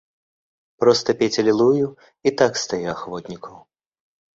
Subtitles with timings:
[0.83, 1.87] Проста пець алілую
[2.29, 3.67] і так стае ахвотнікаў.